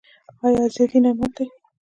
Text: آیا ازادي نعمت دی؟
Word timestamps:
آیا 0.45 0.59
ازادي 0.67 0.99
نعمت 1.03 1.31
دی؟ 1.37 1.45